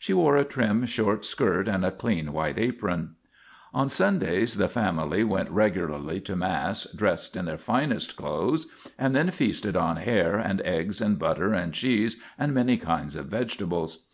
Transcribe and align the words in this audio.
She 0.00 0.12
wore 0.12 0.36
a 0.36 0.42
trim 0.44 0.86
short 0.86 1.24
skirt 1.24 1.68
and 1.68 1.84
a 1.84 1.92
clean 1.92 2.32
white 2.32 2.58
apron. 2.58 3.14
On 3.72 3.88
Sundays 3.88 4.56
the 4.56 4.66
family 4.66 5.22
went 5.22 5.52
regularly 5.52 6.20
to 6.22 6.34
mass, 6.34 6.90
dressed 6.90 7.36
in 7.36 7.44
their 7.44 7.56
finest 7.58 8.16
clothes, 8.16 8.66
and 8.98 9.14
then 9.14 9.30
feasted 9.30 9.76
on 9.76 9.94
hare 9.98 10.34
and 10.36 10.60
eggs 10.62 11.00
and 11.00 11.16
butter 11.16 11.52
and 11.54 11.72
cheese 11.72 12.16
and 12.36 12.52
many 12.52 12.76
kinds 12.76 13.14
of 13.14 13.26
vegetables. 13.26 14.04